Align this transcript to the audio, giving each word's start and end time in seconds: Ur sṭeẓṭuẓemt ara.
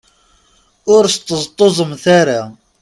Ur 0.95 1.03
sṭeẓṭuẓemt 1.15 2.05
ara. 2.19 2.41